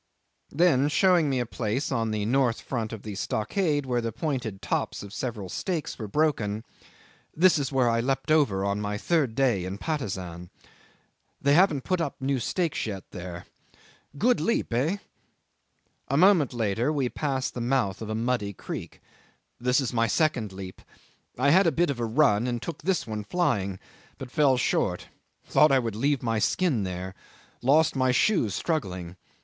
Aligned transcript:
Then 0.49 0.87
showing 0.89 1.29
me 1.29 1.39
a 1.39 1.45
place 1.45 1.91
on 1.91 2.09
the 2.09 2.25
north 2.25 2.59
front 2.59 2.91
of 2.91 3.03
the 3.03 3.13
stockade 3.13 3.85
where 3.85 4.01
the 4.01 4.11
pointed 4.11 4.59
tops 4.59 5.03
of 5.03 5.13
several 5.13 5.47
stakes 5.47 5.99
were 5.99 6.07
broken, 6.07 6.63
"This 7.35 7.59
is 7.59 7.71
where 7.71 7.87
I 7.87 7.99
leaped 8.01 8.31
over 8.31 8.65
on 8.65 8.81
my 8.81 8.97
third 8.97 9.35
day 9.35 9.63
in 9.63 9.77
Patusan. 9.77 10.49
They 11.39 11.53
haven't 11.53 11.83
put 11.83 12.01
new 12.19 12.39
stakes 12.39 12.83
there 12.83 13.03
yet. 13.13 13.75
Good 14.17 14.41
leap, 14.41 14.73
eh?" 14.73 14.97
A 16.07 16.17
moment 16.17 16.51
later 16.51 16.91
we 16.91 17.07
passed 17.07 17.53
the 17.53 17.61
mouth 17.61 18.01
of 18.01 18.09
a 18.09 18.15
muddy 18.15 18.53
creek. 18.53 19.01
"This 19.59 19.79
is 19.79 19.93
my 19.93 20.07
second 20.07 20.51
leap. 20.51 20.81
I 21.37 21.51
had 21.51 21.67
a 21.67 21.71
bit 21.71 21.91
of 21.91 21.99
a 21.99 22.05
run 22.05 22.47
and 22.47 22.59
took 22.59 22.81
this 22.81 23.05
one 23.05 23.23
flying, 23.23 23.77
but 24.17 24.31
fell 24.31 24.57
short. 24.57 25.09
Thought 25.45 25.71
I 25.71 25.77
would 25.77 25.95
leave 25.95 26.23
my 26.23 26.39
skin 26.39 26.85
there. 26.85 27.13
Lost 27.61 27.95
my 27.95 28.11
shoes 28.11 28.55
struggling. 28.55 29.15